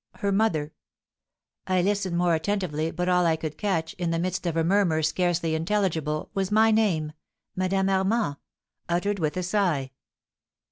Her 0.15 0.31
mother!' 0.31 0.73
I 1.67 1.83
listened 1.83 2.17
more 2.17 2.33
attentively, 2.33 2.89
but 2.89 3.07
all 3.07 3.27
I 3.27 3.35
could 3.35 3.55
catch, 3.55 3.93
in 3.99 4.09
the 4.09 4.17
midst 4.17 4.47
of 4.47 4.57
a 4.57 4.63
murmur 4.63 5.03
scarcely 5.03 5.53
intelligible, 5.53 6.31
was 6.33 6.51
my 6.51 6.71
name, 6.71 7.13
'Madame 7.55 7.87
Armand,' 7.87 8.37
uttered 8.89 9.19
with 9.19 9.37
a 9.37 9.43
sigh." 9.43 9.91